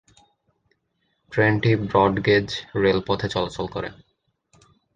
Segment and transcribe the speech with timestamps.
[1.31, 2.47] ট্রেনটি ব্রডগেজ
[2.75, 3.89] রেলপথে চলাচল করে।